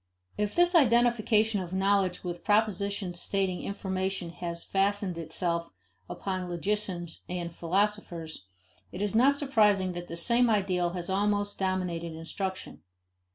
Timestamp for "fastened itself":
4.63-5.69